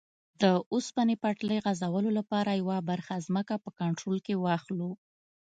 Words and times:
د 0.41 0.43
اوسپنې 0.73 1.15
پټلۍ 1.23 1.59
غځولو 1.65 2.09
لپاره 2.19 2.51
یوه 2.61 2.77
برخه 2.89 3.15
ځمکه 3.27 3.55
په 3.63 3.69
کنټرول 3.79 4.17
کې 4.25 4.35
واخلو. 4.37 4.91